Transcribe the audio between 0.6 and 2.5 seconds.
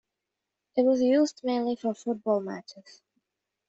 It was used mainly for football